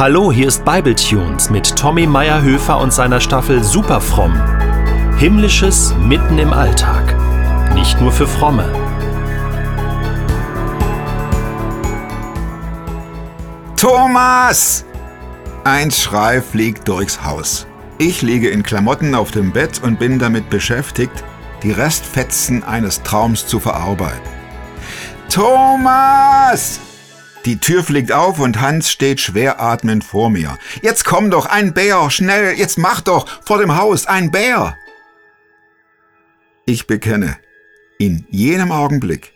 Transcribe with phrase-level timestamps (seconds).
[0.00, 4.32] Hallo, hier ist Bibletunes mit Tommy Meyerhöfer und seiner Staffel Superfromm.
[5.18, 7.14] Himmlisches mitten im Alltag.
[7.74, 8.64] Nicht nur für Fromme.
[13.76, 14.86] Thomas!
[15.64, 17.66] Ein Schrei fliegt durchs Haus.
[17.98, 21.22] Ich liege in Klamotten auf dem Bett und bin damit beschäftigt,
[21.62, 24.30] die Restfetzen eines Traums zu verarbeiten.
[25.28, 26.80] Thomas!
[27.46, 30.58] Die Tür fliegt auf und Hans steht schwer atmend vor mir.
[30.82, 34.76] Jetzt komm doch, ein Bär, schnell, jetzt mach doch, vor dem Haus, ein Bär!
[36.66, 37.38] Ich bekenne,
[37.98, 39.32] in jenem Augenblick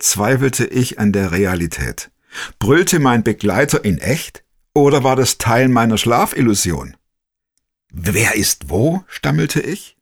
[0.00, 2.10] zweifelte ich an der Realität.
[2.60, 6.96] Brüllte mein Begleiter in echt oder war das Teil meiner Schlafillusion?
[7.90, 9.02] Wer ist wo?
[9.08, 9.96] stammelte ich.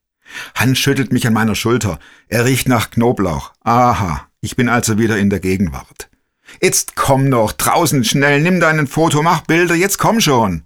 [0.55, 1.99] Hans schüttelt mich an meiner Schulter.
[2.29, 3.53] Er riecht nach Knoblauch.
[3.61, 6.11] Aha, ich bin also wieder in der Gegenwart.
[6.61, 10.65] Jetzt komm noch, draußen schnell, nimm deinen Foto, mach Bilder, jetzt komm schon.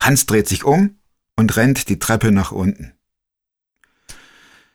[0.00, 0.98] Hans dreht sich um
[1.36, 2.92] und rennt die Treppe nach unten.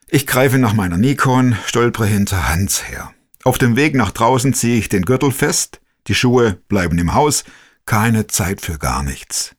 [0.07, 3.13] Ich greife nach meiner Nikon, stolpere hinter Hans her.
[3.43, 7.43] Auf dem Weg nach draußen ziehe ich den Gürtel fest, die Schuhe bleiben im Haus,
[7.85, 9.55] keine Zeit für gar nichts.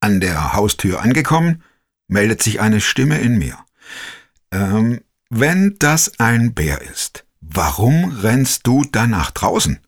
[0.00, 1.62] An der Haustür angekommen,
[2.08, 3.58] meldet sich eine Stimme in mir.
[4.52, 9.80] Ähm, wenn das ein Bär ist, Warum rennst du dann nach draußen?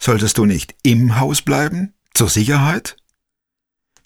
[0.00, 1.92] Solltest du nicht im Haus bleiben?
[2.14, 2.96] Zur Sicherheit?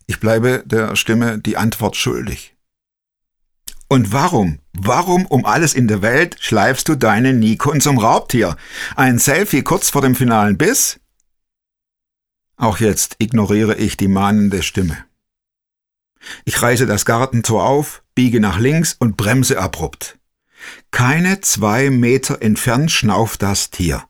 [0.06, 2.56] Ich bleibe der Stimme die Antwort schuldig.
[3.86, 8.56] Und warum, warum um alles in der Welt schleifst du deine Nikon zum Raubtier?
[8.96, 10.98] Ein Selfie kurz vor dem finalen Biss?
[12.56, 14.98] Auch jetzt ignoriere ich die mahnende Stimme.
[16.44, 20.19] Ich reiße das Gartentor auf, biege nach links und bremse abrupt.
[20.90, 24.04] Keine zwei Meter entfernt schnauft das Tier,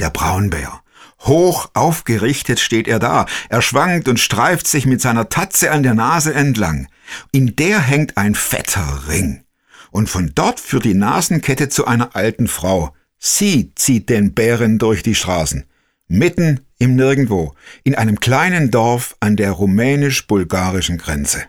[0.00, 0.82] der Braunbär.
[1.20, 3.26] Hoch aufgerichtet steht er da.
[3.48, 6.88] Er schwankt und streift sich mit seiner Tatze an der Nase entlang.
[7.32, 9.44] In der hängt ein fetter Ring.
[9.90, 12.94] Und von dort führt die Nasenkette zu einer alten Frau.
[13.18, 15.64] Sie zieht den Bären durch die Straßen.
[16.08, 21.44] Mitten im Nirgendwo, in einem kleinen Dorf an der rumänisch-bulgarischen Grenze.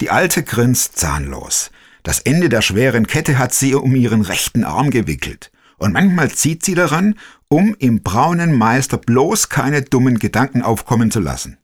[0.00, 1.70] Die Alte grinst zahnlos.
[2.02, 5.50] Das Ende der schweren Kette hat sie um ihren rechten Arm gewickelt.
[5.78, 7.14] Und manchmal zieht sie daran,
[7.48, 11.58] um im braunen Meister bloß keine dummen Gedanken aufkommen zu lassen.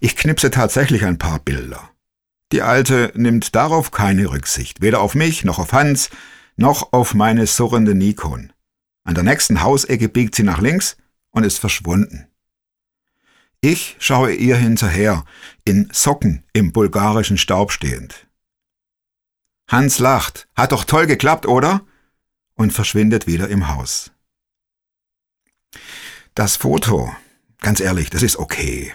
[0.00, 1.90] Ich knipse tatsächlich ein paar Bilder.
[2.52, 6.10] Die Alte nimmt darauf keine Rücksicht, weder auf mich noch auf Hans,
[6.56, 8.52] noch auf meine surrende Nikon.
[9.04, 10.96] An der nächsten Hausecke biegt sie nach links
[11.30, 12.28] und ist verschwunden.
[13.60, 15.24] Ich schaue ihr hinterher,
[15.64, 18.25] in Socken im bulgarischen Staub stehend.
[19.68, 20.48] Hans lacht.
[20.54, 21.84] Hat doch toll geklappt, oder?
[22.54, 24.12] Und verschwindet wieder im Haus.
[26.34, 27.14] Das Foto,
[27.60, 28.92] ganz ehrlich, das ist okay.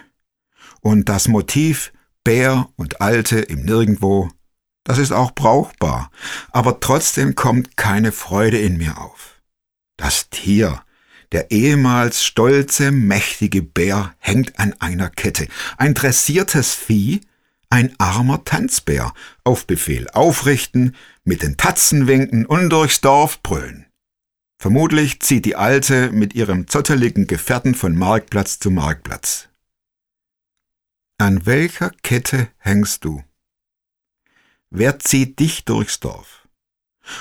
[0.82, 1.92] Und das Motiv
[2.24, 4.30] Bär und Alte im Nirgendwo,
[4.84, 6.12] das ist auch brauchbar.
[6.52, 9.42] Aber trotzdem kommt keine Freude in mir auf.
[9.98, 10.84] Das Tier,
[11.32, 15.48] der ehemals stolze, mächtige Bär hängt an einer Kette.
[15.78, 17.22] Ein dressiertes Vieh,
[17.72, 23.88] ein armer Tanzbär, auf Befehl aufrichten, mit den Tatzen winken und durchs Dorf brüllen.
[24.60, 29.48] Vermutlich zieht die Alte mit ihrem zotteligen Gefährten von Marktplatz zu Marktplatz.
[31.18, 33.24] An welcher Kette hängst du?
[34.70, 36.48] Wer zieht dich durchs Dorf?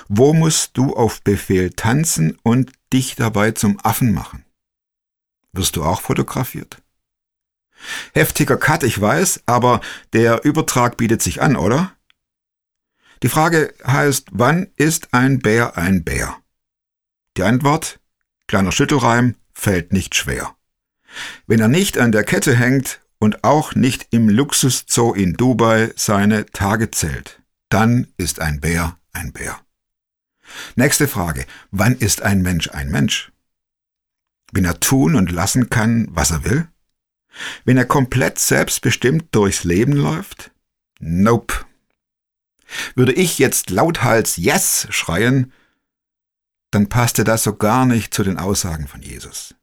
[0.09, 4.45] Wo musst du auf Befehl tanzen und dich dabei zum Affen machen?
[5.53, 6.83] Wirst du auch fotografiert?
[8.13, 9.81] Heftiger Cut, ich weiß, aber
[10.13, 11.93] der Übertrag bietet sich an, oder?
[13.23, 16.37] Die Frage heißt, wann ist ein Bär ein Bär?
[17.37, 18.01] Die Antwort,
[18.47, 20.55] kleiner Schüttelreim, fällt nicht schwer.
[21.47, 26.47] Wenn er nicht an der Kette hängt und auch nicht im Luxuszoo in Dubai seine
[26.47, 29.59] Tage zählt, dann ist ein Bär ein Bär.
[30.77, 33.33] Nächste Frage, wann ist ein Mensch ein Mensch?
[34.53, 36.69] Wenn er tun und lassen kann, was er will?
[37.65, 40.51] Wenn er komplett selbstbestimmt durchs Leben läuft?
[40.99, 41.55] Nope.
[42.95, 45.53] Würde ich jetzt lauthals Yes schreien,
[46.71, 49.55] dann passte das so gar nicht zu den Aussagen von Jesus.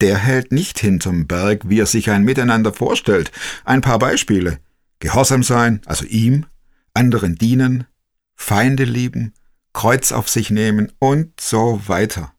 [0.00, 3.30] Der hält nicht hinterm Berg, wie er sich ein Miteinander vorstellt.
[3.64, 4.58] Ein paar Beispiele.
[4.98, 6.46] Gehorsam sein, also ihm,
[6.94, 7.86] anderen dienen,
[8.34, 9.32] Feinde lieben,
[9.72, 12.34] Kreuz auf sich nehmen und so weiter.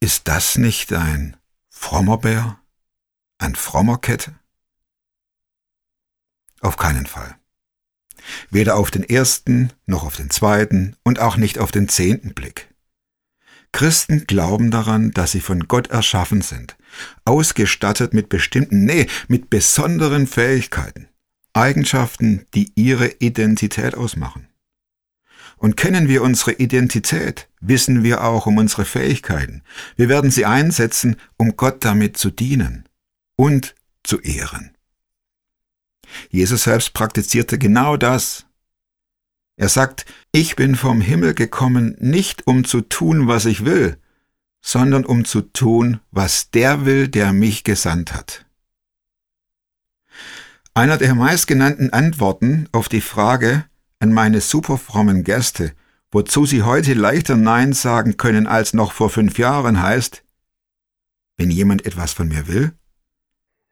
[0.00, 1.37] Ist das nicht ein
[1.80, 2.58] frommer Bär?
[3.38, 4.34] Ein frommer Kette?
[6.60, 7.38] Auf keinen Fall.
[8.50, 12.74] Weder auf den ersten, noch auf den zweiten und auch nicht auf den zehnten Blick.
[13.72, 16.76] Christen glauben daran, dass sie von Gott erschaffen sind,
[17.24, 21.08] ausgestattet mit bestimmten, nee, mit besonderen Fähigkeiten,
[21.54, 24.48] Eigenschaften, die ihre Identität ausmachen.
[25.58, 29.62] Und kennen wir unsere Identität, wissen wir auch um unsere Fähigkeiten.
[29.96, 32.88] Wir werden sie einsetzen, um Gott damit zu dienen
[33.36, 33.74] und
[34.04, 34.70] zu ehren.
[36.30, 38.46] Jesus selbst praktizierte genau das.
[39.56, 43.98] Er sagt, ich bin vom Himmel gekommen, nicht um zu tun, was ich will,
[44.60, 48.46] sondern um zu tun, was der will, der mich gesandt hat.
[50.74, 53.64] Einer der meistgenannten Antworten auf die Frage
[54.00, 55.72] an meine superfrommen Gäste,
[56.10, 60.24] wozu sie heute leichter Nein sagen können als noch vor fünf Jahren, heißt,
[61.36, 62.72] wenn jemand etwas von mir will,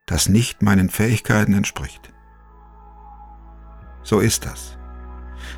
[0.07, 2.13] das nicht meinen Fähigkeiten entspricht.
[4.03, 4.79] So ist das.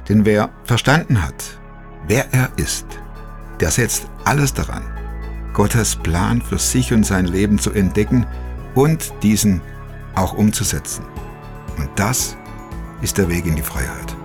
[0.08, 1.60] Denn wer verstanden hat,
[2.06, 2.86] wer er ist,
[3.60, 4.84] der setzt alles daran,
[5.52, 8.26] Gottes Plan für sich und sein Leben zu entdecken
[8.74, 9.60] und diesen
[10.14, 11.04] auch umzusetzen.
[11.76, 12.36] Und das
[13.02, 14.17] ist der Weg in die Freiheit.